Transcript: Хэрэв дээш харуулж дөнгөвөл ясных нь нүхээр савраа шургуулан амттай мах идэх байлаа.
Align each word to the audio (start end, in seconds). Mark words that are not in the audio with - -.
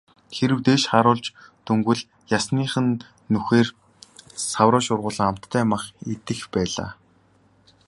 Хэрэв 0.35 0.59
дээш 0.65 0.83
харуулж 0.91 1.25
дөнгөвөл 1.65 2.01
ясных 2.37 2.71
нь 2.85 2.93
нүхээр 3.33 3.67
савраа 4.51 4.81
шургуулан 4.85 5.27
амттай 5.29 5.63
мах 5.71 5.83
идэх 6.13 6.39
байлаа. 6.53 6.89